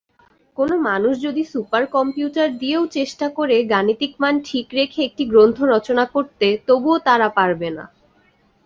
কোন 0.57 0.69
মানুষ 0.85 1.13
যদি 1.21 1.43
সুপার 1.45 1.83
কম্পিউটার 1.95 2.49
দিয়েও 2.57 2.83
চেষ্টা 2.97 3.27
করে 3.37 3.55
গাণিতিক 3.65 4.13
মান 4.19 4.35
ঠিক 4.45 4.67
রেখে 4.73 4.99
একটি 5.03 5.23
গ্রন্থ 5.25 5.57
রচনা 5.73 6.05
করতে, 6.15 6.47
তবুও 6.67 6.97
তারা 7.07 7.27
পারবে 7.37 7.69
না। 7.77 7.85